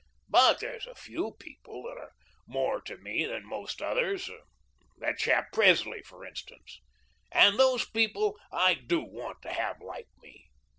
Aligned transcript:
But 0.27 0.61
there's 0.61 0.87
a 0.87 0.95
few 0.95 1.35
people 1.37 1.83
that 1.83 1.95
are 1.95 2.13
more 2.47 2.81
to 2.81 2.97
me 2.97 3.23
than 3.25 3.45
most 3.45 3.83
others 3.83 4.31
that 4.97 5.19
chap 5.19 5.49
Presley, 5.53 6.01
for 6.01 6.25
instance 6.25 6.79
and 7.31 7.59
those 7.59 7.85
people 7.87 8.39
I 8.51 8.73
DO 8.73 8.99
want 9.01 9.43
to 9.43 9.53
have 9.53 9.79
like 9.79 10.07
me. 10.19 10.49